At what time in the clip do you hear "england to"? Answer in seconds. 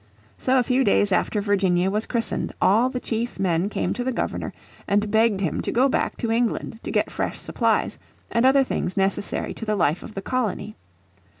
6.31-6.89